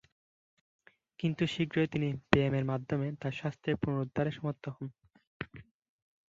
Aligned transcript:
কিন্তু 1.19 1.43
শীঘ্রই 1.47 1.87
তিনি 1.87 2.07
ব্যায়ামের 2.29 2.65
মাধ্যমে 2.65 3.07
তার 3.21 3.33
স্বাস্থ্যের 3.33 3.79
পুনরুদ্ধারে 3.81 4.31
সমর্থ 4.31 4.63
হন। 4.69 4.87